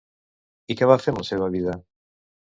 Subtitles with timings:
[0.73, 1.77] I què va fer amb la seva vida?